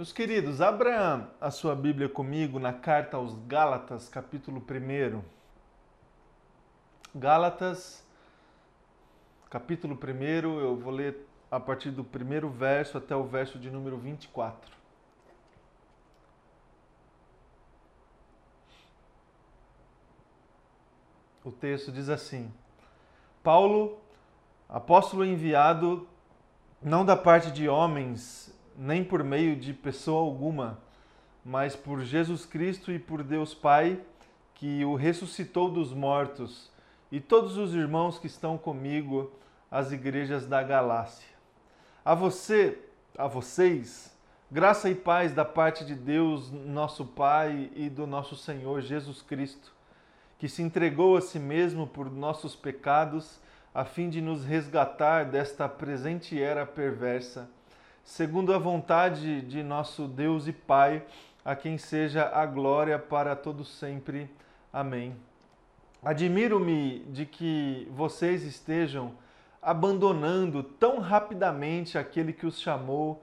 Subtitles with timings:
[0.00, 5.22] Meus queridos, abra a sua Bíblia comigo na carta aos Gálatas, capítulo 1.
[7.14, 8.02] Gálatas,
[9.50, 13.98] capítulo 1, eu vou ler a partir do primeiro verso até o verso de número
[13.98, 14.74] 24.
[21.44, 22.50] O texto diz assim:
[23.42, 23.98] Paulo,
[24.66, 26.08] apóstolo enviado,
[26.80, 30.78] não da parte de homens, nem por meio de pessoa alguma,
[31.44, 34.00] mas por Jesus Cristo e por Deus Pai,
[34.54, 36.70] que o ressuscitou dos mortos,
[37.12, 39.30] e todos os irmãos que estão comigo,
[39.70, 41.28] as igrejas da Galácia.
[42.02, 42.78] A você,
[43.18, 44.16] a vocês,
[44.50, 49.74] graça e paz da parte de Deus, nosso Pai, e do nosso Senhor Jesus Cristo,
[50.38, 53.38] que se entregou a si mesmo por nossos pecados,
[53.74, 57.46] a fim de nos resgatar desta presente era perversa
[58.04, 61.02] segundo a vontade de nosso Deus e Pai,
[61.44, 64.30] a quem seja a glória para todo sempre.
[64.72, 65.16] Amém.
[66.02, 69.12] Admiro-me de que vocês estejam
[69.60, 73.22] abandonando tão rapidamente aquele que os chamou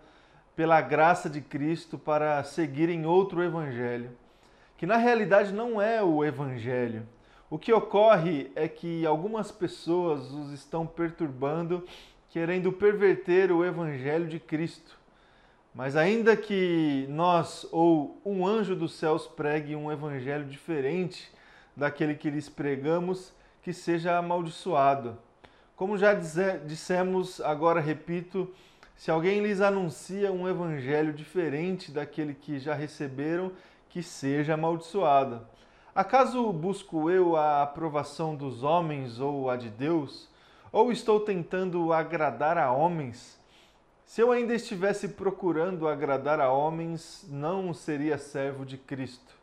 [0.56, 4.12] pela graça de Cristo para seguirem outro evangelho,
[4.78, 7.08] que na realidade não é o evangelho.
[7.50, 11.84] O que ocorre é que algumas pessoas os estão perturbando
[12.38, 14.96] querendo perverter o evangelho de Cristo.
[15.74, 21.32] Mas ainda que nós ou um anjo dos céus pregue um evangelho diferente
[21.76, 25.18] daquele que lhes pregamos, que seja amaldiçoado.
[25.76, 28.54] Como já dissemos, agora repito,
[28.96, 33.52] se alguém lhes anuncia um evangelho diferente daquele que já receberam,
[33.90, 35.42] que seja amaldiçoado.
[35.96, 40.30] Acaso busco eu a aprovação dos homens ou a de Deus?
[40.72, 43.40] Ou estou tentando agradar a homens?
[44.06, 49.36] Se eu ainda estivesse procurando agradar a homens, não seria servo de Cristo.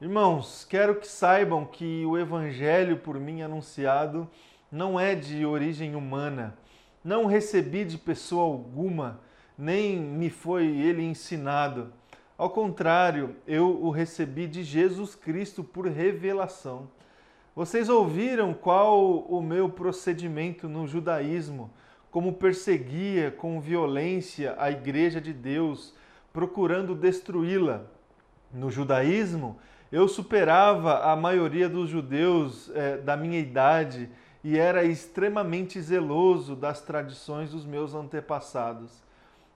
[0.00, 4.28] Irmãos, quero que saibam que o evangelho por mim anunciado
[4.70, 6.56] não é de origem humana.
[7.02, 9.20] Não recebi de pessoa alguma,
[9.56, 11.92] nem me foi ele ensinado.
[12.38, 16.88] Ao contrário, eu o recebi de Jesus Cristo por revelação.
[17.56, 21.70] Vocês ouviram qual o meu procedimento no judaísmo,
[22.10, 25.94] como perseguia com violência a igreja de Deus,
[26.34, 27.86] procurando destruí-la.
[28.52, 29.56] No judaísmo,
[29.90, 34.10] eu superava a maioria dos judeus é, da minha idade
[34.44, 39.02] e era extremamente zeloso das tradições dos meus antepassados.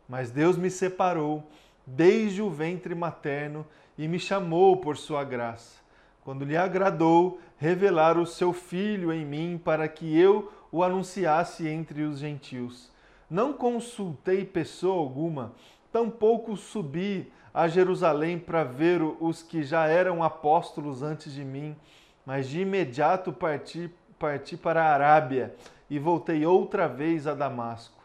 [0.08, 1.46] Mas Deus me separou
[1.86, 3.66] desde o ventre materno
[3.98, 5.79] e me chamou por sua graça
[6.24, 12.02] quando lhe agradou revelar o seu filho em mim para que eu o anunciasse entre
[12.02, 12.90] os gentios.
[13.28, 15.52] Não consultei pessoa alguma,
[15.92, 21.76] tampouco subi a Jerusalém para ver os que já eram apóstolos antes de mim,
[22.24, 25.54] mas de imediato parti, parti para a Arábia
[25.88, 28.00] e voltei outra vez a Damasco.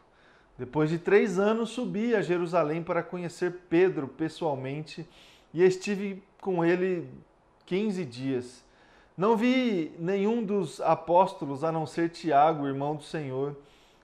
[0.57, 5.07] Depois de três anos, subi a Jerusalém para conhecer Pedro pessoalmente
[5.53, 7.07] e estive com ele
[7.65, 8.63] 15 dias.
[9.17, 13.55] Não vi nenhum dos apóstolos a não ser Tiago, irmão do Senhor.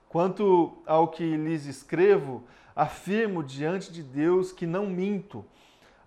[0.08, 2.42] Quanto ao que lhes escrevo,
[2.74, 5.44] afirmo diante de Deus que não minto.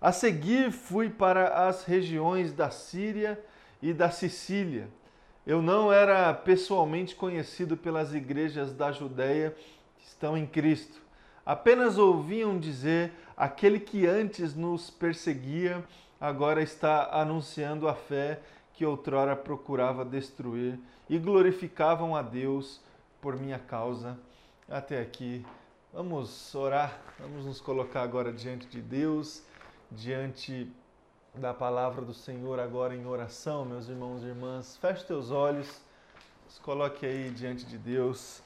[0.00, 3.42] A seguir fui para as regiões da Síria
[3.80, 4.88] e da Sicília.
[5.46, 9.56] Eu não era pessoalmente conhecido pelas igrejas da Judéia
[9.98, 11.00] que estão em Cristo.
[11.44, 15.84] Apenas ouviam dizer aquele que antes nos perseguia
[16.20, 18.40] agora está anunciando a fé
[18.72, 20.78] que outrora procurava destruir
[21.08, 22.80] e glorificavam a Deus
[23.20, 24.18] por minha causa.
[24.68, 25.44] Até aqui.
[25.92, 29.42] Vamos orar, vamos nos colocar agora diante de Deus,
[29.90, 30.70] diante
[31.34, 34.76] da palavra do Senhor agora em oração, meus irmãos e irmãs.
[34.76, 35.80] Feche teus olhos,
[36.48, 38.42] se coloque aí diante de Deus.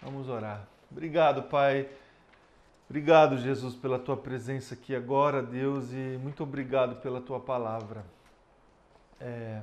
[0.00, 0.68] Vamos orar.
[0.90, 1.88] Obrigado, Pai
[2.92, 8.04] Obrigado, Jesus, pela tua presença aqui agora, Deus, e muito obrigado pela tua palavra.
[9.18, 9.62] É,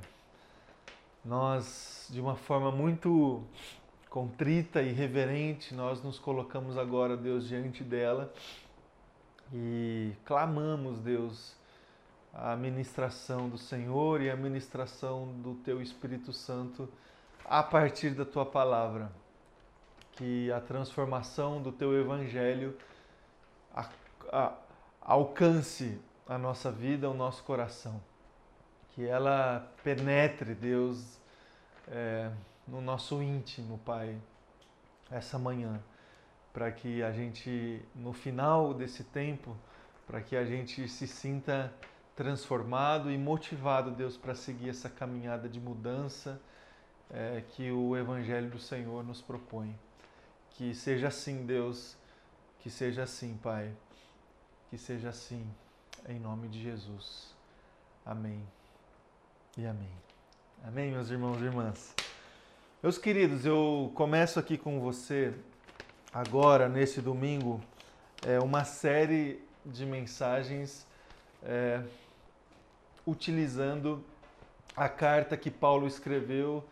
[1.24, 3.44] nós, de uma forma muito
[4.09, 8.33] contrita e reverente, nós nos colocamos agora, Deus, diante dela
[9.53, 11.56] e clamamos, Deus,
[12.33, 16.89] a ministração do Senhor e a ministração do teu Espírito Santo
[17.45, 19.12] a partir da tua palavra.
[20.13, 22.75] Que a transformação do teu evangelho
[23.74, 23.89] a,
[24.31, 24.54] a,
[25.01, 28.01] alcance a nossa vida, o nosso coração.
[28.92, 31.19] Que ela penetre, Deus,
[31.88, 32.31] é,
[32.68, 34.18] no nosso íntimo, Pai,
[35.10, 35.80] essa manhã,
[36.54, 39.56] para que a gente, no final desse tempo,
[40.06, 41.74] para que a gente se sinta
[42.15, 46.42] transformado e motivado, Deus, para seguir essa caminhada de mudança
[47.10, 49.74] é, que o Evangelho do Senhor nos propõe.
[50.51, 51.95] Que seja assim, Deus,
[52.59, 53.71] que seja assim, Pai,
[54.69, 55.45] que seja assim,
[56.07, 57.33] em nome de Jesus.
[58.06, 58.41] Amém
[59.57, 59.91] e amém.
[60.63, 61.95] Amém, meus irmãos e irmãs.
[62.81, 65.33] Meus queridos, eu começo aqui com você
[66.13, 67.61] agora, nesse domingo,
[68.25, 70.85] é, uma série de mensagens
[71.44, 71.81] é,
[73.05, 74.03] utilizando
[74.75, 76.63] a carta que Paulo escreveu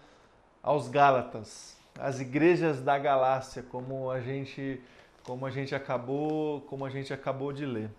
[0.62, 4.82] aos Gálatas, às igrejas da Galácia, como a gente,
[5.28, 7.90] como a gente acabou, como a gente acabou de ler.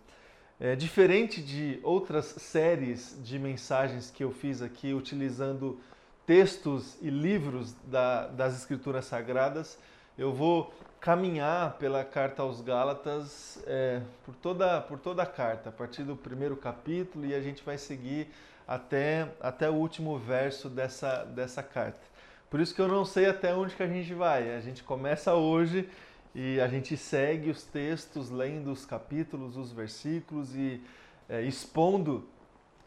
[0.58, 5.78] É, diferente de outras séries de mensagens que eu fiz aqui utilizando
[6.26, 9.78] textos e livros da, das Escrituras Sagradas,
[10.16, 15.72] eu vou caminhar pela carta aos Gálatas é, por, toda, por toda a carta, a
[15.72, 18.28] partir do primeiro capítulo, e a gente vai seguir
[18.66, 22.00] até, até o último verso dessa, dessa carta.
[22.48, 24.54] Por isso que eu não sei até onde que a gente vai.
[24.56, 25.86] A gente começa hoje
[26.34, 30.82] e a gente segue os textos, lendo os capítulos, os versículos e
[31.28, 32.28] é, expondo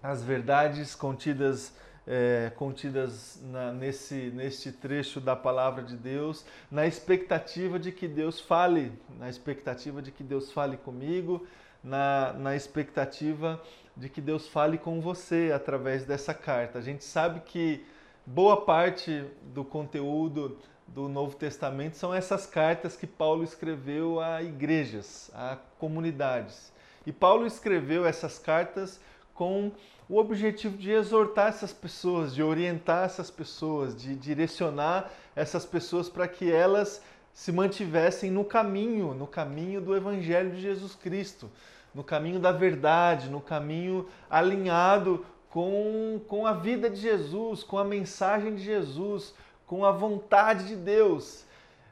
[0.01, 1.73] as verdades contidas
[2.07, 8.39] é, contidas na, nesse, neste trecho da palavra de Deus, na expectativa de que Deus
[8.39, 11.45] fale, na expectativa de que Deus fale comigo,
[11.83, 13.61] na, na expectativa
[13.95, 16.79] de que Deus fale com você através dessa carta.
[16.79, 17.85] A gente sabe que
[18.25, 20.57] boa parte do conteúdo
[20.93, 26.71] do Novo Testamento são essas cartas que Paulo escreveu a igrejas, a comunidades.
[27.05, 28.99] E Paulo escreveu essas cartas
[29.33, 29.71] com
[30.09, 36.27] o objetivo de exortar essas pessoas, de orientar essas pessoas, de direcionar essas pessoas para
[36.27, 37.01] que elas
[37.33, 41.49] se mantivessem no caminho, no caminho do Evangelho de Jesus Cristo,
[41.95, 47.83] no caminho da verdade, no caminho alinhado com, com a vida de Jesus, com a
[47.83, 49.33] mensagem de Jesus,
[49.71, 51.45] com a vontade de Deus.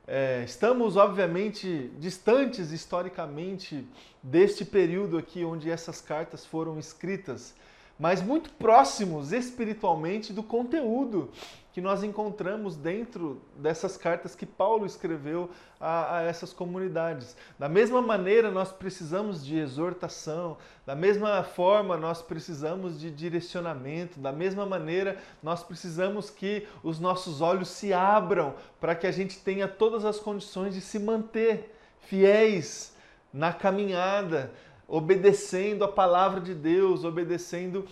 [0.06, 3.88] É, estamos, obviamente, distantes historicamente
[4.22, 7.56] deste período aqui onde essas cartas foram escritas
[8.00, 11.30] mas muito próximos espiritualmente do conteúdo
[11.72, 15.50] que nós encontramos dentro dessas cartas que Paulo escreveu
[15.80, 17.38] a, a, essas comunidades.
[17.60, 24.32] Da mesma maneira, nós precisamos de exortação, da mesma forma, nós precisamos de direcionamento, da
[24.32, 29.68] mesma maneira, nós precisamos que os nossos olhos se abram para que a gente tenha
[29.68, 32.96] todas as condições de se manter fiéis
[33.32, 34.52] na caminhada,
[34.88, 37.86] obedecendo a palavra de Deus, obedecendo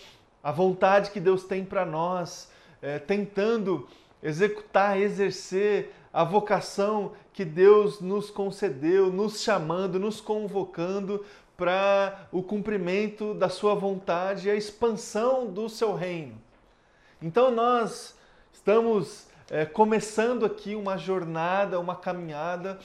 [0.44, 2.50] a vontade que Deus tem para nós,
[2.81, 3.88] é, tentando
[4.21, 11.24] executar, exercer a vocação que Deus nos concedeu, nos chamando, nos convocando
[11.56, 16.35] para o cumprimento da sua vontade e a expansão do seu reino.
[17.21, 18.15] Então nós
[18.53, 22.80] estamos é, começando aqui uma jornada, uma caminhada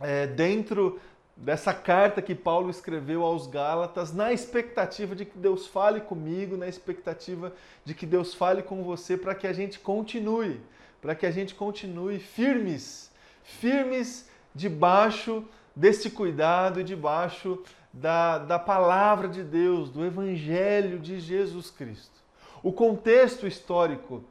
[0.00, 1.00] é, dentro
[1.40, 6.68] dessa carta que Paulo escreveu aos Gálatas, na expectativa de que Deus fale comigo, na
[6.68, 7.52] expectativa
[7.82, 10.60] de que Deus fale com você, para que a gente continue,
[11.00, 13.10] para que a gente continue firmes,
[13.42, 15.42] firmes debaixo
[15.74, 22.20] deste cuidado e debaixo da, da palavra de Deus, do Evangelho de Jesus Cristo.
[22.62, 24.22] O contexto histórico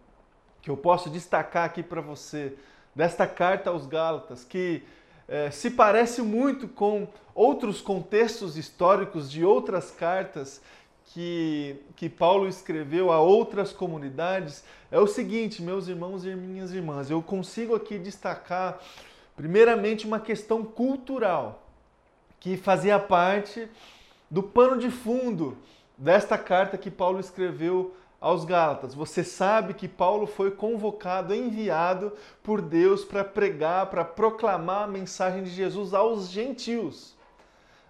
[0.62, 2.54] que eu posso destacar aqui para você
[2.94, 4.84] desta carta aos Gálatas, que
[5.30, 10.60] é, se parece muito com outros contextos históricos de outras cartas
[11.06, 17.12] que, que Paulo escreveu a outras comunidades, é o seguinte, meus irmãos e minhas irmãs,
[17.12, 18.80] eu consigo aqui destacar,
[19.36, 21.64] primeiramente, uma questão cultural
[22.40, 23.68] que fazia parte
[24.30, 25.58] do pano de fundo
[25.98, 28.94] desta carta que Paulo escreveu aos Gálatas.
[28.94, 32.12] Você sabe que Paulo foi convocado, enviado
[32.44, 37.16] por Deus para pregar, para proclamar a mensagem de Jesus aos gentios,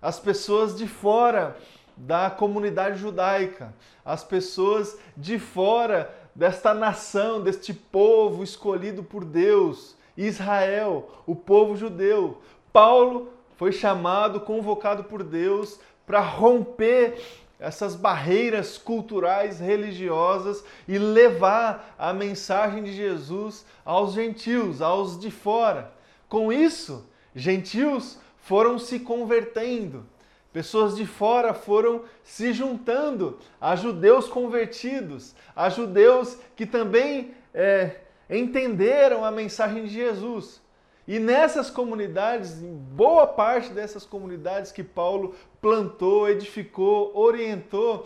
[0.01, 1.57] as pessoas de fora
[1.97, 3.73] da comunidade judaica,
[4.05, 12.41] as pessoas de fora desta nação, deste povo escolhido por Deus, Israel, o povo judeu.
[12.71, 17.21] Paulo foi chamado, convocado por Deus para romper
[17.59, 25.91] essas barreiras culturais, religiosas e levar a mensagem de Jesus aos gentios, aos de fora.
[26.29, 30.05] Com isso, gentios foram se convertendo,
[30.53, 37.97] pessoas de fora foram se juntando a judeus convertidos, a judeus que também é,
[38.29, 40.61] entenderam a mensagem de Jesus.
[41.09, 48.05] E nessas comunidades, em boa parte dessas comunidades que Paulo plantou, edificou, orientou,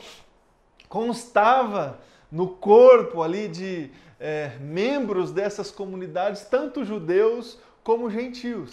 [0.87, 1.99] constava
[2.31, 8.71] no corpo ali de é, membros dessas comunidades, tanto judeus como gentios.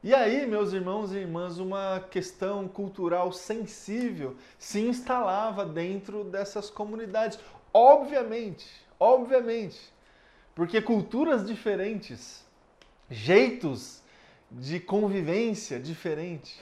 [0.00, 7.36] E aí, meus irmãos e irmãs, uma questão cultural sensível se instalava dentro dessas comunidades.
[7.74, 8.64] Obviamente,
[8.96, 9.92] obviamente,
[10.54, 12.46] porque culturas diferentes,
[13.10, 14.02] jeitos
[14.50, 16.58] de convivência diferentes,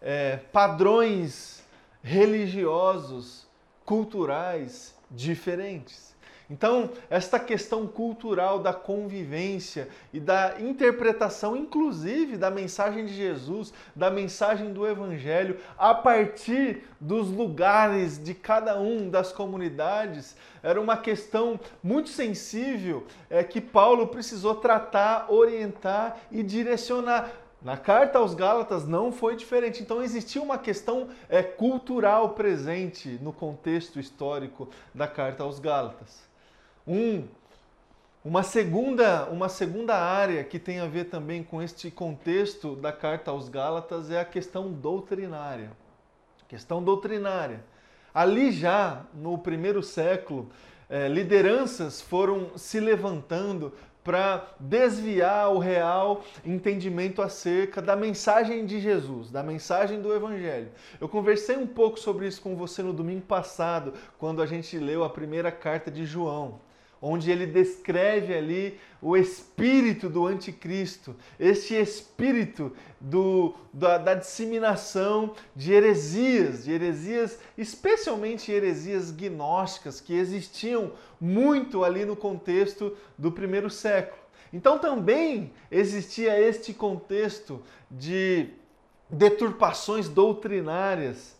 [0.00, 1.62] é, padrões
[2.02, 3.46] religiosos,
[3.84, 6.13] culturais diferentes.
[6.50, 14.10] Então, esta questão cultural da convivência e da interpretação, inclusive, da mensagem de Jesus, da
[14.10, 21.58] mensagem do Evangelho, a partir dos lugares de cada um das comunidades, era uma questão
[21.82, 27.30] muito sensível é, que Paulo precisou tratar, orientar e direcionar.
[27.62, 29.82] Na carta aos Gálatas não foi diferente.
[29.82, 36.33] Então existia uma questão é, cultural presente no contexto histórico da carta aos Gálatas.
[36.86, 37.26] Um,
[38.22, 43.30] uma segunda, uma segunda área que tem a ver também com este contexto da carta
[43.30, 45.70] aos Gálatas é a questão doutrinária.
[46.46, 47.64] Questão doutrinária.
[48.12, 50.50] Ali já no primeiro século,
[50.90, 53.72] eh, lideranças foram se levantando
[54.02, 60.70] para desviar o real entendimento acerca da mensagem de Jesus, da mensagem do Evangelho.
[61.00, 65.02] Eu conversei um pouco sobre isso com você no domingo passado, quando a gente leu
[65.02, 66.60] a primeira carta de João
[67.06, 75.74] onde ele descreve ali o espírito do anticristo, este espírito do, da, da, disseminação de
[75.74, 84.22] heresias, de heresias, especialmente heresias gnósticas, que existiam muito ali no contexto do primeiro século.
[84.50, 88.48] Então também existia este contexto de
[89.10, 91.36] deturpações doutrinárias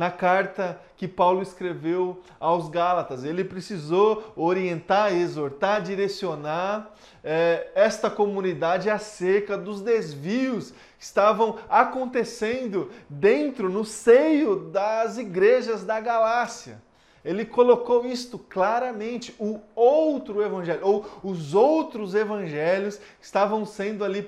[0.00, 3.22] na carta que Paulo escreveu aos Gálatas.
[3.22, 13.68] Ele precisou orientar, exortar, direcionar é, esta comunidade acerca dos desvios que estavam acontecendo dentro,
[13.68, 16.80] no seio das igrejas da Galácia.
[17.24, 19.34] Ele colocou isto claramente.
[19.38, 24.22] O outro evangelho, ou os outros evangelhos estavam sendo ali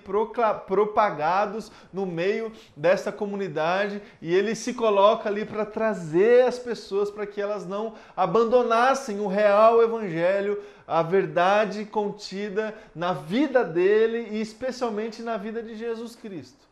[0.66, 7.26] propagados no meio dessa comunidade e ele se coloca ali para trazer as pessoas para
[7.26, 15.22] que elas não abandonassem o real evangelho, a verdade contida na vida dele e especialmente
[15.22, 16.71] na vida de Jesus Cristo.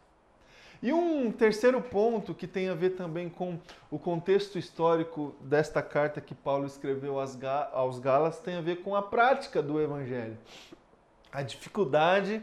[0.83, 3.59] E um terceiro ponto que tem a ver também com
[3.91, 9.03] o contexto histórico desta carta que Paulo escreveu aos Galas tem a ver com a
[9.03, 10.39] prática do Evangelho.
[11.31, 12.43] A dificuldade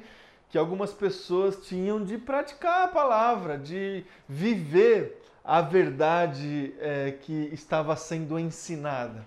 [0.50, 7.96] que algumas pessoas tinham de praticar a palavra, de viver a verdade é, que estava
[7.96, 9.26] sendo ensinada.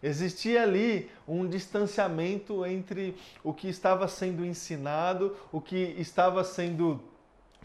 [0.00, 7.00] Existia ali um distanciamento entre o que estava sendo ensinado, o que estava sendo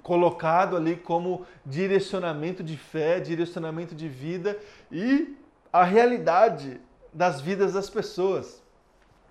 [0.07, 4.57] colocado ali como direcionamento de fé, direcionamento de vida
[4.89, 5.35] e
[5.71, 6.79] a realidade
[7.11, 8.63] das vidas das pessoas,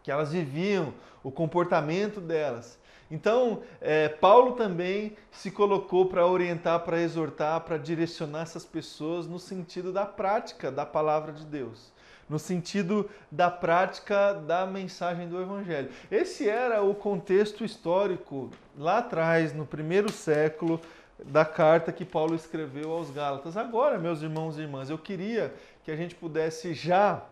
[0.02, 0.92] que elas viviam,
[1.24, 2.78] o comportamento delas.
[3.10, 9.38] Então, é, Paulo também se colocou para orientar, para exortar, para direcionar essas pessoas no
[9.38, 11.95] sentido da prática da palavra de Deus
[12.28, 15.90] no sentido da prática da mensagem do Evangelho.
[16.10, 20.80] Esse era o contexto histórico lá atrás, no primeiro século,
[21.24, 23.56] da carta que Paulo escreveu aos Gálatas.
[23.56, 25.54] Agora, meus irmãos e irmãs, eu queria
[25.84, 27.22] que a gente pudesse já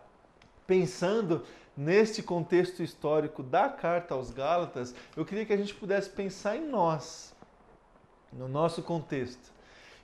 [0.65, 1.43] pensando
[1.75, 6.65] neste contexto histórico da carta aos Gálatas, eu queria que a gente pudesse pensar em
[6.65, 7.35] nós,
[8.31, 9.53] no nosso contexto.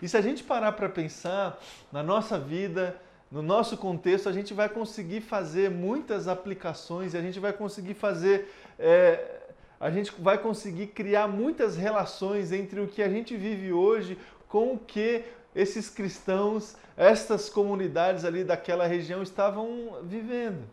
[0.02, 1.60] E se a gente parar para pensar
[1.92, 3.00] na nossa vida,
[3.32, 7.94] no nosso contexto, a gente vai conseguir fazer muitas aplicações e a gente vai conseguir
[7.94, 8.54] fazer.
[8.78, 9.40] É,
[9.80, 14.18] a gente vai conseguir criar muitas relações entre o que a gente vive hoje
[14.50, 15.24] com o que
[15.56, 20.68] esses cristãos, estas comunidades ali daquela região estavam vivendo.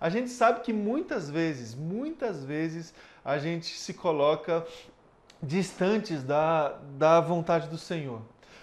[0.00, 2.92] A gente sabe que muitas vezes, muitas vezes,
[3.24, 4.66] a gente se coloca
[5.42, 8.20] distantes da, da vontade do Senhor.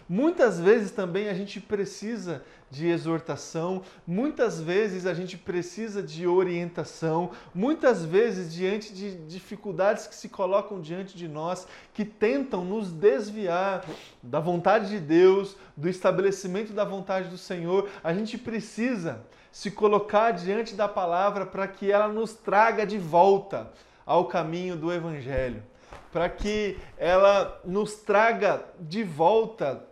[0.10, 7.32] Muitas vezes também a gente precisa de exortação, muitas vezes a gente precisa de orientação,
[7.54, 13.86] muitas vezes diante de dificuldades que se colocam diante de nós, que tentam nos desviar
[14.22, 19.22] da vontade de Deus, do estabelecimento da vontade do Senhor, a gente precisa
[19.52, 23.72] se colocar diante da palavra para que ela nos traga de volta
[24.06, 25.64] ao caminho do Evangelho
[26.12, 29.84] para que ela nos traga de volta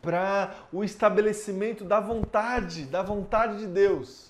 [0.00, 4.28] para o estabelecimento da vontade, da vontade de Deus.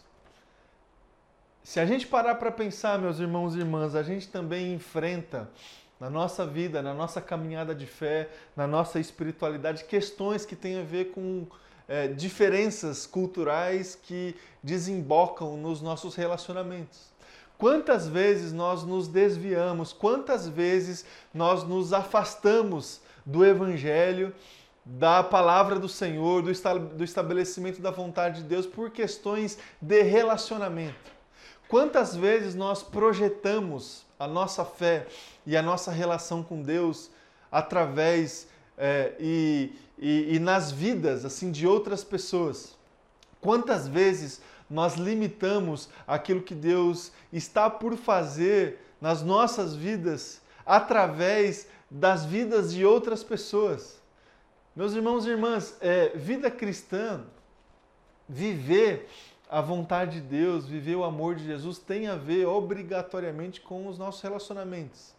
[1.62, 5.50] Se a gente parar para pensar, meus irmãos e irmãs, a gente também enfrenta
[6.00, 10.82] na nossa vida, na nossa caminhada de fé, na nossa espiritualidade, questões que têm a
[10.82, 11.46] ver com
[11.88, 17.08] é, diferenças culturais que desembocam nos nossos relacionamentos.
[17.58, 24.32] Quantas vezes nós nos desviamos, quantas vezes nós nos afastamos do Evangelho,
[24.90, 31.12] da palavra do Senhor, do estabelecimento da vontade de Deus por questões de relacionamento.
[31.68, 35.06] Quantas vezes nós projetamos a nossa fé
[35.46, 37.10] e a nossa relação com Deus
[37.52, 42.74] através é, e, e, e nas vidas assim de outras pessoas?
[43.42, 44.40] Quantas vezes
[44.70, 52.86] nós limitamos aquilo que Deus está por fazer nas nossas vidas através das vidas de
[52.86, 53.97] outras pessoas?
[54.78, 57.22] Meus irmãos e irmãs, é, vida cristã,
[58.28, 59.08] viver
[59.50, 63.98] a vontade de Deus, viver o amor de Jesus tem a ver obrigatoriamente com os
[63.98, 65.12] nossos relacionamentos.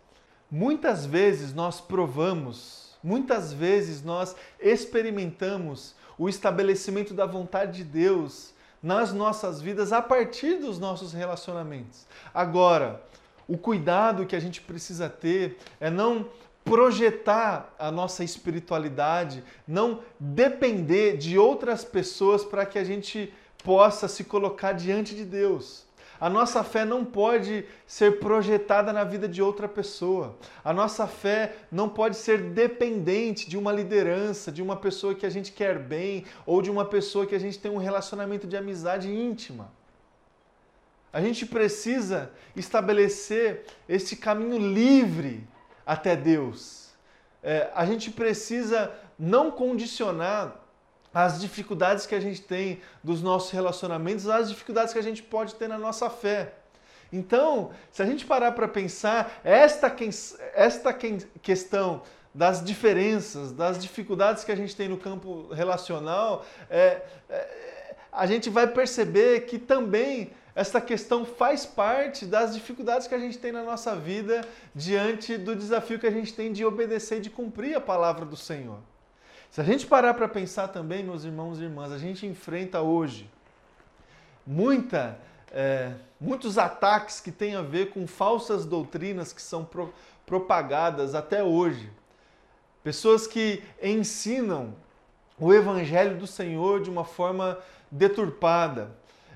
[0.50, 9.12] Muitas vezes nós provamos, muitas vezes nós experimentamos o estabelecimento da vontade de Deus nas
[9.12, 12.08] nossas vidas a partir dos nossos relacionamentos.
[12.34, 13.04] Agora,
[13.46, 16.30] o cuidado que a gente precisa ter é não
[16.70, 23.34] projetar a nossa espiritualidade, não depender de outras pessoas para que a gente
[23.64, 25.90] possa se colocar diante de Deus.
[26.22, 30.38] A nossa fé não pode ser projetada na vida de outra pessoa.
[30.64, 35.30] A nossa fé não pode ser dependente de uma liderança, de uma pessoa que a
[35.30, 39.10] gente quer bem ou de uma pessoa que a gente tem um relacionamento de amizade
[39.10, 39.72] íntima.
[41.12, 45.48] A gente precisa estabelecer esse caminho livre
[45.90, 46.92] até Deus.
[47.42, 50.56] É, a gente precisa não condicionar
[51.12, 55.56] as dificuldades que a gente tem dos nossos relacionamentos, as dificuldades que a gente pode
[55.56, 56.54] ter na nossa fé.
[57.12, 59.92] Então, se a gente parar para pensar, esta,
[60.54, 60.94] esta
[61.42, 62.04] questão
[62.36, 67.79] das diferenças, das dificuldades que a gente tem no campo relacional, é, é,
[68.20, 73.38] a gente vai perceber que também esta questão faz parte das dificuldades que a gente
[73.38, 74.42] tem na nossa vida
[74.76, 78.36] diante do desafio que a gente tem de obedecer e de cumprir a palavra do
[78.36, 78.80] Senhor.
[79.50, 83.30] Se a gente parar para pensar também, meus irmãos e irmãs, a gente enfrenta hoje
[84.46, 85.18] muita,
[85.54, 89.94] é, muitos ataques que têm a ver com falsas doutrinas que são pro,
[90.26, 91.90] propagadas até hoje.
[92.84, 94.76] Pessoas que ensinam
[95.40, 97.58] o evangelho do Senhor de uma forma
[97.92, 98.92] deturpada.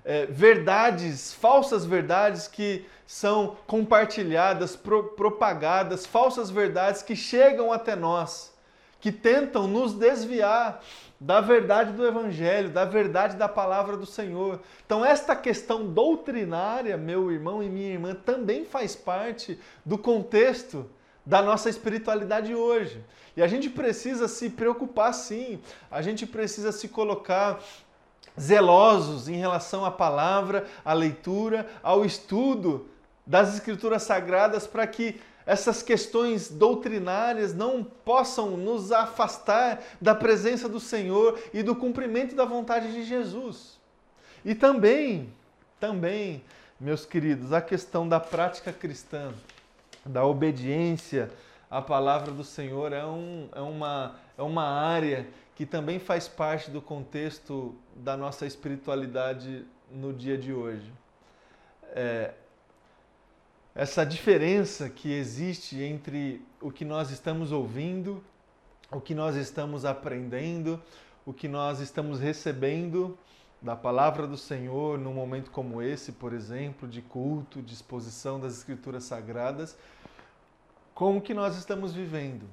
[0.06, 8.54] É, verdades, falsas verdades que são compartilhadas, pro, propagadas, falsas verdades que chegam até nós
[9.04, 10.82] que tentam nos desviar
[11.20, 14.62] da verdade do Evangelho, da verdade da palavra do Senhor.
[14.86, 20.90] Então, esta questão doutrinária, meu irmão e minha irmã, também faz parte do contexto
[21.26, 23.04] da nossa espiritualidade hoje.
[23.36, 25.60] E a gente precisa se preocupar sim,
[25.92, 27.62] a gente precisa se colocar
[28.40, 32.88] zelosos em relação à palavra, à leitura, ao estudo
[33.26, 40.80] das Escrituras Sagradas para que essas questões doutrinárias não possam nos afastar da presença do
[40.80, 43.78] Senhor e do cumprimento da vontade de Jesus.
[44.46, 45.30] E também,
[45.80, 46.44] também,
[46.80, 49.34] meus queridos, a questão da prática cristã,
[50.06, 51.30] da obediência
[51.70, 56.72] à palavra do Senhor é, um, é, uma, é uma área que também faz parte
[56.72, 60.92] do contexto da nossa espiritualidade no dia de hoje.
[61.96, 62.34] É,
[63.76, 68.24] essa diferença que existe entre o que nós estamos ouvindo,
[68.92, 70.82] o que nós estamos aprendendo,
[71.26, 73.18] o que nós estamos recebendo
[73.62, 78.58] da palavra do Senhor num momento como esse, por exemplo, de culto, de exposição das
[78.58, 79.78] escrituras sagradas,
[80.94, 82.46] com o que nós estamos vivendo,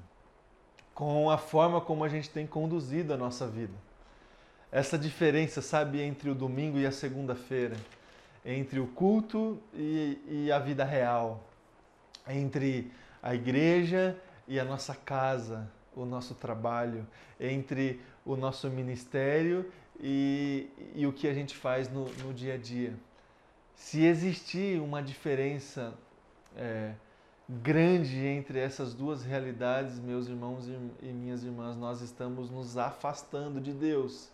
[1.01, 3.73] com a forma como a gente tem conduzido a nossa vida.
[4.71, 7.75] Essa diferença, sabe, entre o domingo e a segunda-feira
[8.45, 11.43] entre o culto e, e a vida real,
[12.27, 14.15] entre a igreja
[14.47, 17.07] e a nossa casa, o nosso trabalho,
[17.39, 22.57] entre o nosso ministério e, e o que a gente faz no, no, dia a
[22.57, 22.93] dia.
[23.73, 25.95] Se existir uma diferença
[26.55, 26.93] é,
[27.51, 30.69] grande entre essas duas realidades, meus irmãos
[31.01, 34.29] e, minhas irmãs, nós estamos nos afastando de Deus.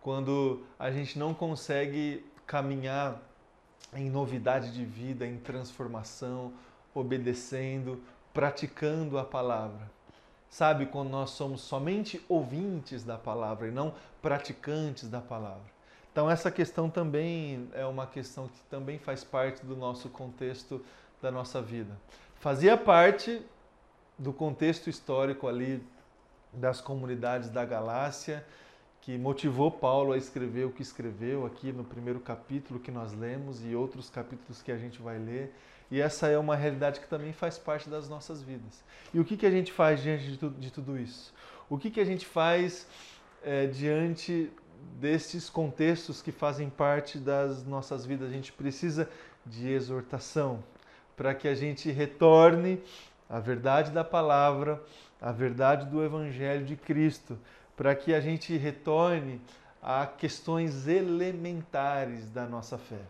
[0.00, 3.20] Quando a gente não consegue caminhar
[3.92, 6.52] em novidade de vida, em transformação,
[6.94, 8.00] obedecendo,
[8.32, 9.90] praticando a palavra.
[10.48, 15.74] Sabe quando nós somos somente ouvintes da palavra e não praticantes da palavra.
[16.10, 20.84] Então essa questão também é uma questão que também faz parte do nosso contexto
[21.24, 21.96] da nossa vida.
[22.36, 23.40] Fazia parte
[24.18, 25.82] do contexto histórico ali
[26.52, 28.44] das comunidades da Galácia,
[29.00, 33.64] que motivou Paulo a escrever o que escreveu aqui no primeiro capítulo que nós lemos
[33.64, 35.54] e outros capítulos que a gente vai ler.
[35.90, 38.84] E essa é uma realidade que também faz parte das nossas vidas.
[39.12, 41.32] E o que, que a gente faz diante de, tu, de tudo isso?
[41.70, 42.86] O que, que a gente faz
[43.42, 44.50] é, diante
[45.00, 48.28] destes contextos que fazem parte das nossas vidas?
[48.28, 49.08] A gente precisa
[49.46, 50.62] de exortação
[51.16, 52.82] para que a gente retorne
[53.28, 54.82] à verdade da palavra,
[55.20, 57.38] à verdade do Evangelho de Cristo,
[57.76, 59.40] para que a gente retorne
[59.82, 63.00] a questões elementares da nossa fé.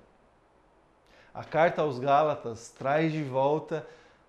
[1.33, 3.87] A carta aos Gálatas traz de volta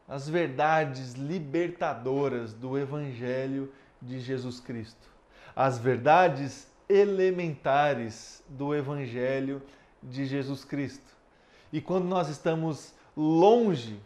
[0.07, 5.09] as verdades libertadoras do Evangelho de Jesus Cristo,
[5.55, 9.61] as verdades elementares do Evangelho
[10.01, 11.15] de Jesus Cristo.
[11.71, 13.99] E quando nós estamos longe,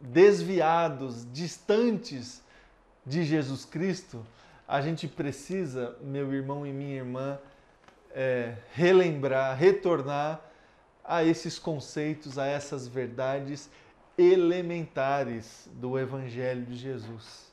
[0.00, 2.42] desviados, distantes
[3.04, 4.24] de Jesus Cristo,
[4.66, 7.38] a gente precisa, meu irmão e minha irmã,
[8.12, 10.40] é, relembrar, retornar
[11.04, 13.70] a esses conceitos, a essas verdades
[14.18, 17.52] elementares do Evangelho de Jesus.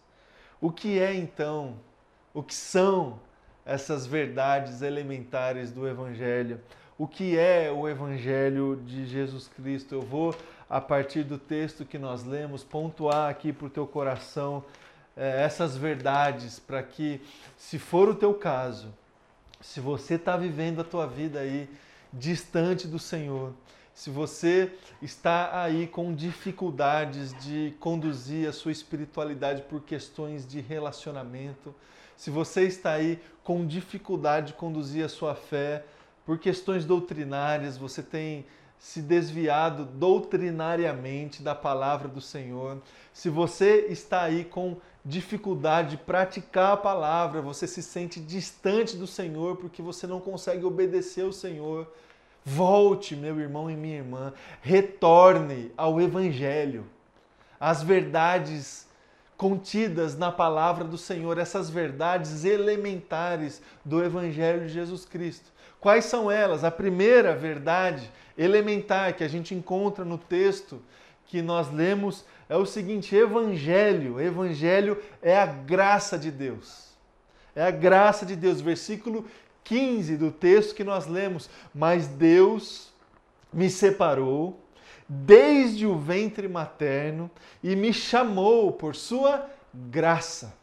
[0.59, 1.77] O que é então,
[2.33, 3.19] o que são
[3.65, 6.59] essas verdades elementares do Evangelho?
[6.95, 9.95] O que é o Evangelho de Jesus Cristo?
[9.95, 10.35] Eu vou,
[10.69, 14.63] a partir do texto que nós lemos, pontuar aqui para o teu coração
[15.17, 17.19] é, essas verdades, para que,
[17.57, 18.93] se for o teu caso,
[19.59, 21.67] se você está vivendo a tua vida aí
[22.11, 23.53] distante do Senhor,
[23.91, 31.73] se você está aí com dificuldades de conduzir a sua espiritualidade por questões de relacionamento,
[32.15, 35.83] se você está aí com dificuldade de conduzir a sua fé
[36.25, 38.45] por questões doutrinárias, você tem
[38.83, 42.81] se desviado doutrinariamente da palavra do Senhor,
[43.13, 49.07] se você está aí com dificuldade de praticar a palavra, você se sente distante do
[49.07, 51.87] Senhor porque você não consegue obedecer ao Senhor,
[52.43, 56.85] volte, meu irmão e minha irmã, retorne ao Evangelho,
[57.57, 58.85] às verdades
[59.37, 65.52] contidas na palavra do Senhor, essas verdades elementares do Evangelho de Jesus Cristo.
[65.83, 66.63] Quais são elas?
[66.63, 70.81] A primeira verdade elementar que a gente encontra no texto
[71.25, 74.17] que nós lemos é o seguinte: Evangelho.
[74.17, 76.93] Evangelho é a graça de Deus.
[77.53, 78.61] É a graça de Deus.
[78.61, 79.25] Versículo
[79.65, 81.49] 15 do texto que nós lemos.
[81.75, 82.93] Mas Deus
[83.51, 84.57] me separou
[85.05, 87.29] desde o ventre materno
[87.61, 90.53] e me chamou por sua graça.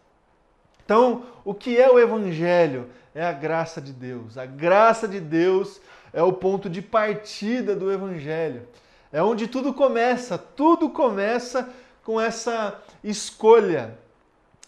[0.90, 2.90] Então, o que é o Evangelho?
[3.14, 4.36] É a graça de Deus.
[4.36, 5.80] A graça de Deus
[6.12, 8.66] é o ponto de partida do Evangelho.
[9.12, 10.36] É onde tudo começa.
[10.36, 11.70] Tudo começa
[12.02, 13.96] com essa escolha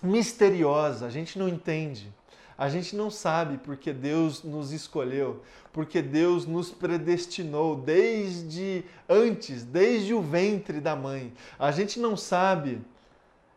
[0.01, 1.07] misteriosa.
[1.07, 2.09] A gente não entende.
[2.57, 10.15] A gente não sabe porque Deus nos escolheu, porque Deus nos predestinou desde antes, desde
[10.15, 11.33] o ventre da mãe.
[11.59, 12.81] A gente não sabe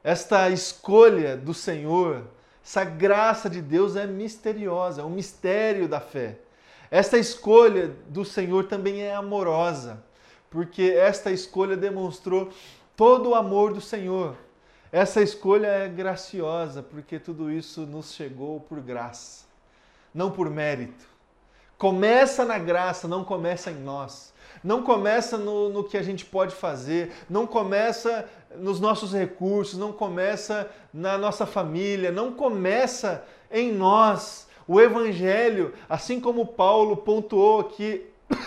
[0.04, 2.23] esta escolha do Senhor,
[2.65, 6.39] essa graça de Deus é misteriosa, é um mistério da fé.
[6.89, 10.04] Esta escolha do Senhor também é amorosa,
[10.49, 12.49] porque esta escolha demonstrou
[12.97, 14.36] todo o amor do Senhor.
[14.91, 19.45] Essa escolha é graciosa, porque tudo isso nos chegou por graça,
[20.12, 21.06] não por mérito.
[21.78, 24.34] Começa na graça, não começa em nós.
[24.63, 28.28] Não começa no, no que a gente pode fazer, não começa
[28.59, 34.47] nos nossos recursos, não começa na nossa família, não começa em nós.
[34.67, 38.05] O Evangelho, assim como Paulo pontuou aqui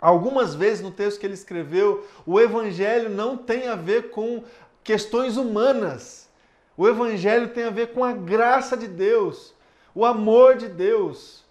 [0.00, 4.42] algumas vezes no texto que ele escreveu, o Evangelho não tem a ver com
[4.84, 6.28] questões humanas.
[6.76, 9.52] O Evangelho tem a ver com a graça de Deus,
[9.94, 11.44] o amor de Deus,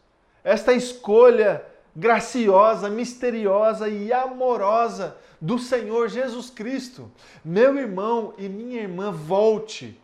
[0.44, 1.66] esta escolha
[1.98, 7.12] graciosa, misteriosa e amorosa do Senhor Jesus Cristo.
[7.44, 10.00] Meu irmão e minha irmã, volte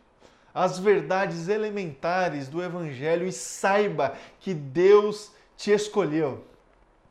[0.52, 6.44] às verdades elementares do Evangelho e saiba que Deus te escolheu.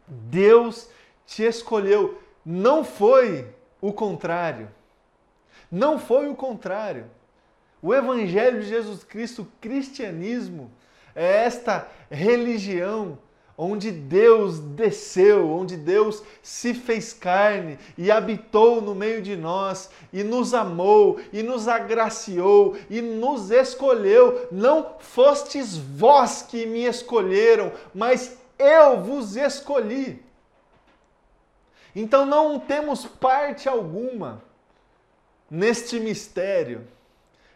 [0.06, 0.89] Deus
[1.26, 2.22] te escolheu.
[2.46, 3.48] Não foi
[3.80, 4.69] o contrário.
[5.72, 7.06] Não foi o contrário.
[7.82, 10.69] O Evangelho de Jesus Cristo, o cristianismo,
[11.15, 13.17] é esta religião
[13.58, 20.24] onde Deus desceu, onde Deus se fez carne e habitou no meio de nós e
[20.24, 24.48] nos amou e nos agraciou e nos escolheu.
[24.52, 30.24] Não fostes vós que me escolheram, mas eu vos escolhi.
[31.96, 34.42] Então não temos parte alguma
[35.50, 36.88] neste mistério.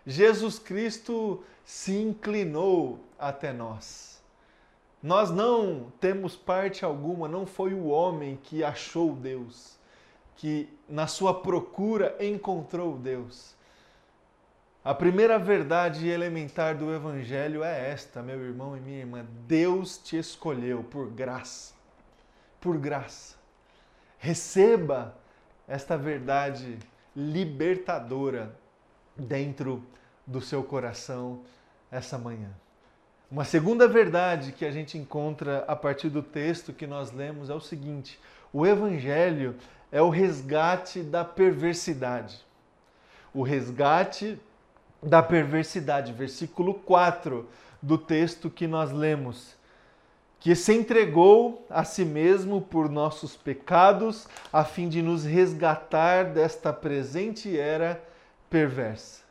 [0.06, 4.17] Jesus Cristo se inclinou até nós.
[5.02, 9.78] Nós não temos parte alguma, não foi o homem que achou Deus,
[10.36, 13.56] que na sua procura encontrou Deus.
[14.84, 20.18] A primeira verdade elementar do Evangelho é esta, meu irmão e minha irmã: Deus te
[20.18, 21.74] escolheu por graça.
[22.60, 23.36] Por graça.
[24.18, 25.16] Receba
[25.68, 26.80] esta verdade
[27.16, 28.56] libertadora
[29.16, 29.84] dentro
[30.26, 31.44] do seu coração
[31.92, 32.50] essa manhã.
[33.30, 37.54] Uma segunda verdade que a gente encontra a partir do texto que nós lemos é
[37.54, 38.18] o seguinte:
[38.54, 39.56] o Evangelho
[39.92, 42.40] é o resgate da perversidade.
[43.34, 44.40] O resgate
[45.04, 47.46] da perversidade, versículo 4
[47.82, 49.58] do texto que nós lemos.
[50.40, 56.72] Que se entregou a si mesmo por nossos pecados, a fim de nos resgatar desta
[56.72, 58.02] presente era
[58.50, 59.22] perversa.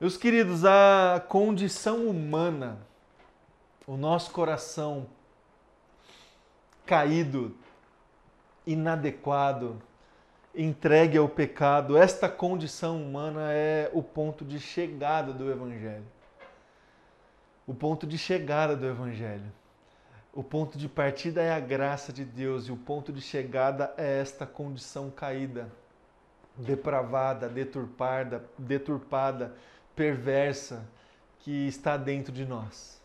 [0.00, 2.78] Meus queridos, a condição humana
[3.86, 5.06] o nosso coração
[6.84, 7.56] caído,
[8.66, 9.80] inadequado,
[10.54, 16.06] entregue ao pecado, esta condição humana é o ponto de chegada do Evangelho.
[17.66, 19.52] O ponto de chegada do Evangelho.
[20.32, 24.20] O ponto de partida é a graça de Deus e o ponto de chegada é
[24.20, 25.70] esta condição caída,
[26.56, 29.54] depravada, deturpada, deturpada,
[29.94, 30.86] perversa
[31.38, 33.00] que está dentro de nós.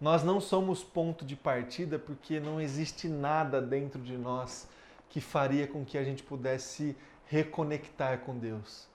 [0.00, 4.66] Nós não somos ponto de partida porque não existe nada dentro de nós
[5.10, 8.88] que faria com que a gente pudesse reconectar com Deus.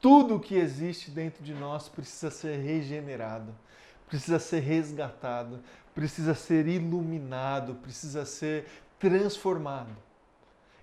[0.00, 3.54] Tudo o que existe dentro de nós precisa ser regenerado,
[4.06, 5.60] precisa ser resgatado,
[5.94, 8.66] precisa ser iluminado, precisa ser
[8.98, 9.96] transformado.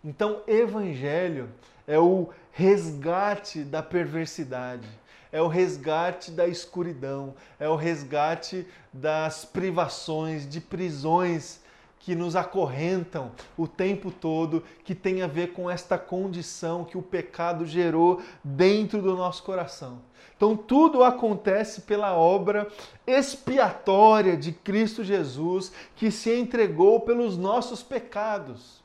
[0.04, 1.50] Então, evangelho
[1.86, 4.88] é o resgate da perversidade
[5.32, 11.62] é o resgate da escuridão, é o resgate das privações, de prisões
[12.00, 17.02] que nos acorrentam o tempo todo, que tem a ver com esta condição que o
[17.02, 20.00] pecado gerou dentro do nosso coração.
[20.38, 22.68] Então, tudo acontece pela obra
[23.06, 28.82] expiatória de Cristo Jesus, que se entregou pelos nossos pecados,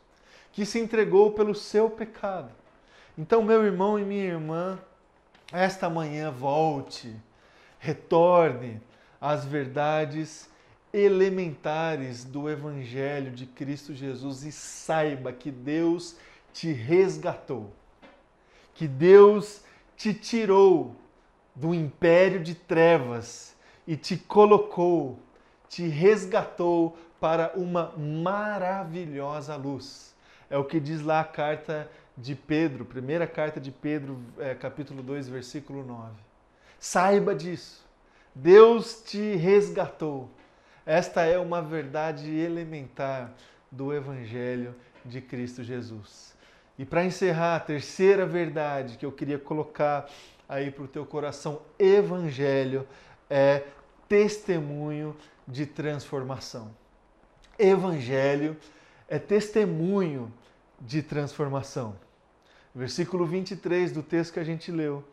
[0.51, 2.51] que se entregou pelo seu pecado.
[3.17, 4.79] Então, meu irmão e minha irmã,
[5.53, 7.15] esta manhã volte,
[7.79, 8.81] retorne
[9.21, 10.51] às verdades
[10.93, 16.17] elementares do Evangelho de Cristo Jesus e saiba que Deus
[16.53, 17.73] te resgatou,
[18.75, 19.63] que Deus
[19.97, 20.95] te tirou
[21.55, 23.55] do império de trevas
[23.87, 25.19] e te colocou,
[25.69, 30.15] te resgatou para uma maravilhosa luz.
[30.51, 35.03] É o que diz lá a carta de Pedro, primeira carta de Pedro, é, capítulo
[35.03, 36.13] 2, versículo 9.
[36.79, 37.85] Saiba disso.
[38.35, 40.31] Deus te resgatou.
[40.85, 43.33] Esta é uma verdade elementar
[43.71, 46.35] do Evangelho de Cristo Jesus.
[46.79, 50.09] E para encerrar, a terceira verdade que eu queria colocar
[50.49, 52.87] aí para o teu coração: Evangelho
[53.29, 53.65] é
[54.09, 56.71] testemunho de transformação.
[57.59, 58.57] Evangelho
[59.09, 60.33] é testemunho
[60.83, 61.95] de transformação.
[62.75, 65.05] Versículo 23 do texto que a gente leu.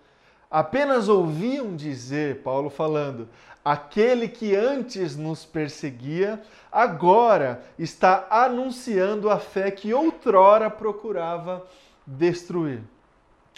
[0.50, 3.30] Apenas ouviam dizer, Paulo falando,
[3.64, 11.66] aquele que antes nos perseguia, agora está anunciando a fé que outrora procurava
[12.06, 12.82] destruir.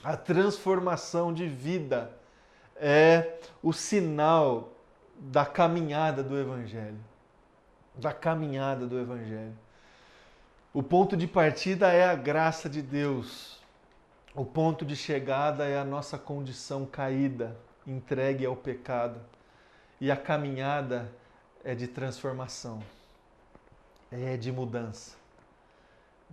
[0.03, 2.11] A transformação de vida
[2.75, 4.73] é o sinal
[5.17, 6.99] da caminhada do Evangelho.
[7.95, 9.53] Da caminhada do Evangelho.
[10.73, 13.59] O ponto de partida é a graça de Deus.
[14.33, 19.19] O ponto de chegada é a nossa condição caída, entregue ao pecado.
[19.99, 21.11] E a caminhada
[21.61, 22.81] é de transformação,
[24.09, 25.17] é de mudança.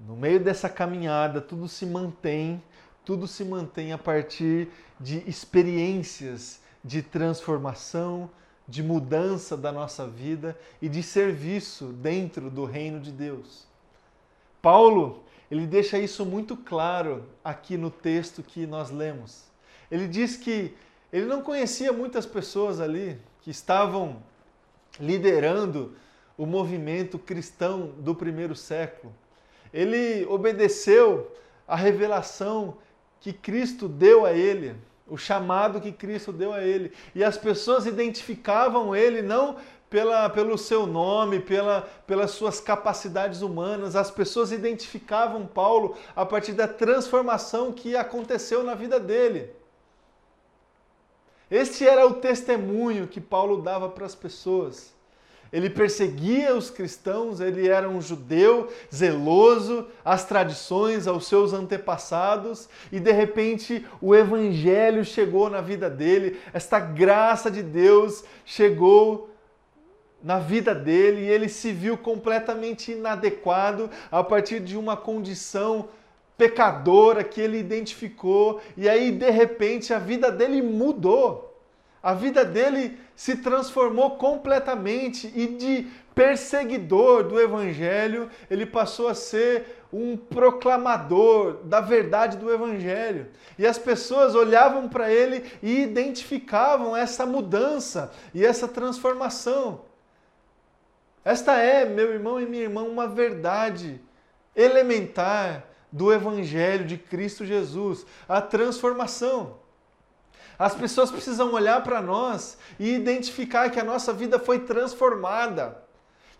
[0.07, 2.63] No meio dessa caminhada, tudo se mantém,
[3.05, 4.69] tudo se mantém a partir
[5.01, 8.31] de experiências de transformação,
[8.69, 13.68] de mudança da nossa vida e de serviço dentro do reino de Deus.
[14.61, 19.45] Paulo, ele deixa isso muito claro aqui no texto que nós lemos.
[19.91, 20.75] Ele diz que
[21.13, 24.23] ele não conhecia muitas pessoas ali que estavam
[25.01, 25.95] liderando
[26.37, 29.15] o movimento cristão do primeiro século.
[29.73, 31.33] Ele obedeceu
[31.67, 32.77] a revelação
[33.21, 34.77] que Cristo deu a ele,
[35.09, 36.93] o chamado que Cristo deu a ele.
[37.15, 39.57] E as pessoas identificavam ele não
[39.89, 43.97] pela, pelo seu nome, pela, pelas suas capacidades humanas.
[43.97, 49.51] As pessoas identificavam Paulo a partir da transformação que aconteceu na vida dele.
[51.51, 54.93] Este era o testemunho que Paulo dava para as pessoas.
[55.53, 63.01] Ele perseguia os cristãos, ele era um judeu zeloso às tradições, aos seus antepassados, e
[63.01, 69.31] de repente o evangelho chegou na vida dele, esta graça de Deus chegou
[70.23, 75.89] na vida dele e ele se viu completamente inadequado a partir de uma condição
[76.37, 81.48] pecadora que ele identificou, e aí de repente a vida dele mudou.
[82.09, 89.85] A vida dele se transformou completamente e de perseguidor do evangelho, ele passou a ser
[89.93, 93.27] um proclamador da verdade do evangelho.
[93.59, 99.83] E as pessoas olhavam para ele e identificavam essa mudança e essa transformação.
[101.23, 104.01] Esta é, meu irmão e minha irmã, uma verdade
[104.57, 109.68] elementar do evangelho de Cristo Jesus, a transformação.
[110.59, 115.81] As pessoas precisam olhar para nós e identificar que a nossa vida foi transformada,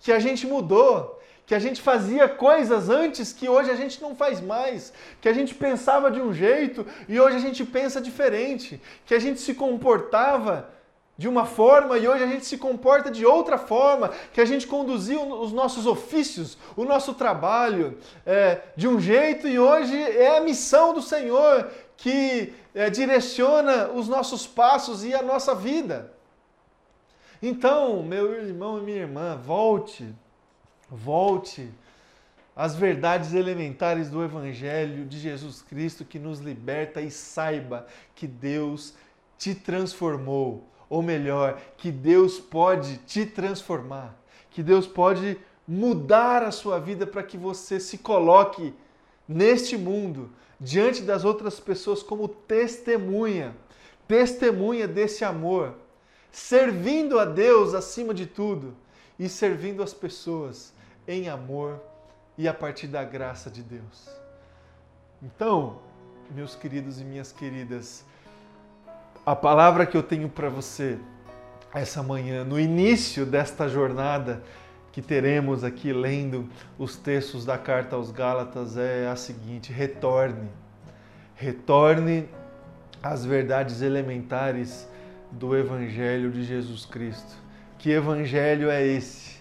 [0.01, 4.17] que a gente mudou, que a gente fazia coisas antes que hoje a gente não
[4.17, 8.81] faz mais, que a gente pensava de um jeito e hoje a gente pensa diferente,
[9.07, 10.69] que a gente se comportava
[11.17, 14.67] de uma forma e hoje a gente se comporta de outra forma, que a gente
[14.67, 20.41] conduzia os nossos ofícios, o nosso trabalho é, de um jeito e hoje é a
[20.41, 26.15] missão do Senhor que é, direciona os nossos passos e a nossa vida.
[27.43, 30.15] Então, meu irmão e minha irmã, volte,
[30.89, 31.69] volte
[32.55, 38.95] às verdades elementares do Evangelho de Jesus Cristo que nos liberta e saiba que Deus
[39.37, 44.17] te transformou ou melhor, que Deus pode te transformar,
[44.51, 48.73] que Deus pode mudar a sua vida para que você se coloque
[49.29, 53.55] neste mundo, diante das outras pessoas, como testemunha,
[54.07, 55.75] testemunha desse amor,
[56.33, 58.75] servindo a Deus acima de tudo
[59.19, 60.73] e servindo as pessoas
[61.07, 61.81] em amor
[62.37, 64.09] e a partir da graça de Deus.
[65.23, 65.81] Então,
[66.31, 68.05] meus queridos e minhas queridas,
[69.25, 70.99] a palavra que eu tenho para você
[71.75, 74.43] essa manhã, no início desta jornada
[74.99, 80.49] que teremos aqui lendo os textos da carta aos Gálatas, é a seguinte: retorne.
[81.37, 82.29] Retorne
[83.01, 84.89] às verdades elementares
[85.31, 87.37] do Evangelho de Jesus Cristo.
[87.79, 89.39] Que Evangelho é esse?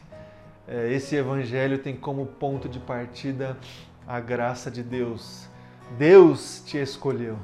[0.67, 3.58] É, esse Evangelho tem como ponto de partida
[4.06, 5.50] a graça de Deus.
[5.98, 7.36] Deus te escolheu.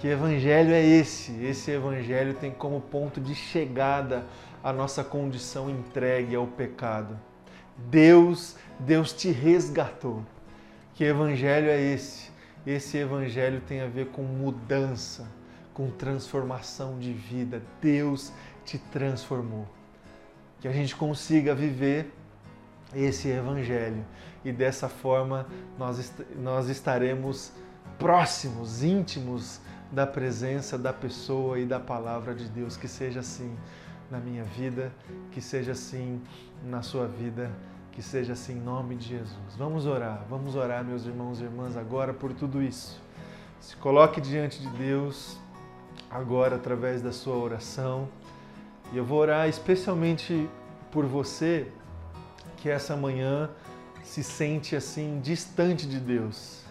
[0.00, 1.44] Que evangelho é esse?
[1.44, 7.18] Esse evangelho tem como ponto de chegada a nossa condição entregue ao pecado.
[7.76, 10.24] Deus, Deus te resgatou.
[10.94, 12.30] Que evangelho é esse?
[12.66, 15.26] Esse evangelho tem a ver com mudança,
[15.72, 17.62] com transformação de vida.
[17.80, 18.32] Deus
[18.64, 19.66] te transformou.
[20.60, 22.12] Que a gente consiga viver
[22.94, 24.04] esse evangelho
[24.44, 25.46] e dessa forma
[25.78, 27.52] nós, nós estaremos
[27.98, 29.60] próximos, íntimos
[29.92, 32.76] da presença da pessoa e da palavra de Deus.
[32.76, 33.56] Que seja assim
[34.10, 34.92] na minha vida,
[35.30, 36.20] que seja assim
[36.64, 37.50] na sua vida,
[37.92, 39.56] que seja assim em nome de Jesus.
[39.56, 43.00] Vamos orar, vamos orar, meus irmãos e irmãs, agora por tudo isso.
[43.60, 45.38] Se coloque diante de Deus
[46.10, 48.08] agora através da sua oração.
[48.92, 50.48] E eu vou orar especialmente
[50.90, 51.70] por você
[52.56, 53.48] que essa manhã
[54.02, 56.62] se sente assim distante de Deus,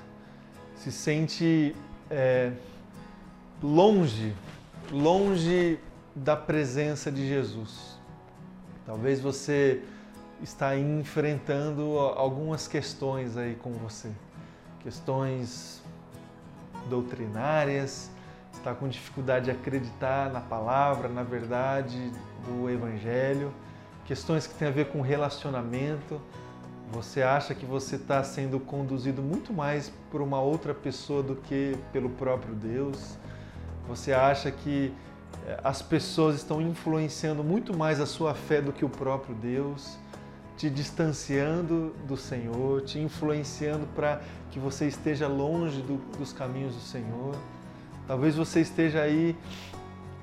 [0.75, 1.75] se sente
[2.09, 2.51] é,
[3.63, 4.35] longe,
[4.91, 5.79] longe
[6.23, 7.97] da presença de Jesus.
[8.85, 9.81] Talvez você
[10.41, 14.09] está enfrentando algumas questões aí com você,
[14.81, 15.81] questões
[16.89, 18.09] doutrinárias,
[18.53, 22.11] está com dificuldade de acreditar na palavra, na verdade
[22.45, 23.53] do Evangelho,
[24.05, 26.19] questões que têm a ver com relacionamento.
[26.91, 31.77] Você acha que você está sendo conduzido muito mais por uma outra pessoa do que
[31.93, 33.17] pelo próprio Deus
[33.89, 34.93] você acha que
[35.63, 39.97] as pessoas estão influenciando muito mais a sua fé do que o próprio Deus,
[40.57, 44.21] te distanciando do Senhor, te influenciando para
[44.51, 47.35] que você esteja longe do, dos caminhos do Senhor.
[48.05, 49.37] Talvez você esteja aí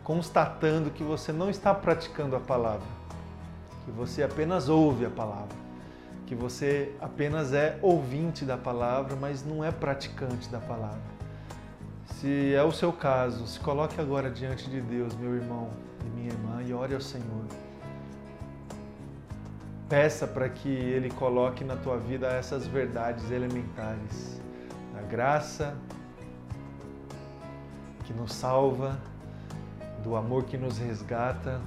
[0.05, 2.87] constatando que você não está praticando a palavra,
[3.85, 5.57] que você apenas ouve a palavra,
[6.27, 11.16] que você apenas é ouvinte da palavra, mas não é praticante da palavra.
[12.21, 15.69] Se é o seu caso, se coloque agora diante de Deus, meu irmão
[16.01, 17.45] e minha irmã, e ore ao Senhor.
[19.87, 24.41] Peça para que Ele coloque na tua vida essas verdades elementares
[24.95, 25.77] da graça
[28.07, 28.99] que nos salva,
[30.03, 31.61] do amor que nos resgata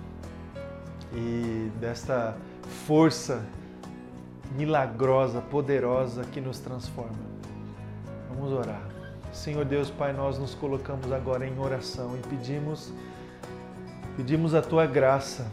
[1.13, 2.35] e desta
[2.87, 3.45] força
[4.55, 7.29] milagrosa, poderosa que nos transforma.
[8.29, 8.98] Vamos orar.
[9.31, 12.91] Senhor Deus, Pai, nós nos colocamos agora em oração e pedimos
[14.17, 15.49] pedimos a tua graça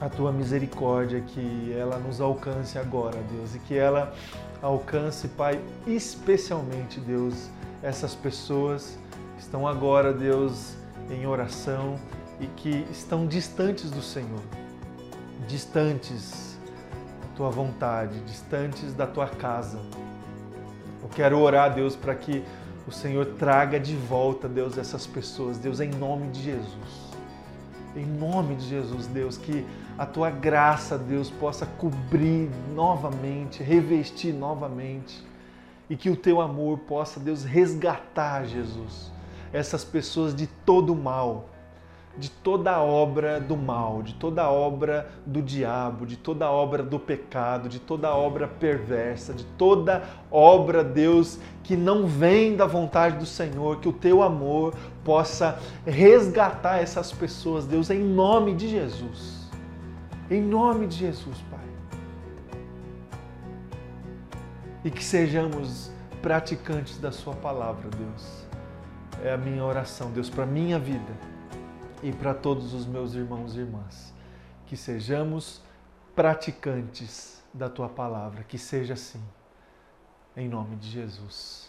[0.00, 4.12] a tua misericórdia, que ela nos alcance agora, Deus, e que ela
[4.62, 7.50] alcance, Pai, especialmente, Deus,
[7.82, 8.98] essas pessoas
[9.36, 10.76] que estão agora, Deus,
[11.10, 11.98] em oração
[12.40, 14.42] e que estão distantes do Senhor,
[15.48, 16.58] distantes
[17.20, 19.80] da tua vontade, distantes da tua casa.
[21.02, 22.44] Eu quero orar, Deus, para que
[22.88, 27.12] o Senhor traga de volta, Deus, essas pessoas, Deus, em nome de Jesus.
[27.94, 29.62] Em nome de Jesus, Deus, que
[29.98, 35.22] a tua graça, Deus, possa cobrir novamente, revestir novamente.
[35.90, 39.12] E que o teu amor possa, Deus, resgatar, Jesus,
[39.52, 41.50] essas pessoas de todo o mal,
[42.18, 47.68] de toda obra do mal, de toda obra do diabo, de toda obra do pecado,
[47.68, 53.78] de toda obra perversa, de toda obra, Deus, que não vem da vontade do Senhor,
[53.78, 59.48] que o teu amor possa resgatar essas pessoas, Deus, em nome de Jesus.
[60.28, 61.60] Em nome de Jesus, Pai.
[64.84, 68.44] E que sejamos praticantes da Sua palavra, Deus.
[69.24, 71.27] É a minha oração, Deus, para a minha vida
[72.02, 74.14] e para todos os meus irmãos e irmãs.
[74.66, 75.62] Que sejamos
[76.14, 78.44] praticantes da Tua palavra.
[78.44, 79.22] Que seja assim.
[80.36, 81.67] Em nome de Jesus.